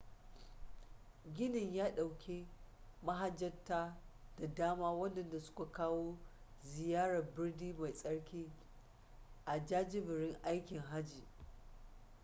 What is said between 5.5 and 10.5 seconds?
kawo ziyara birni mai tsarki a jajiberin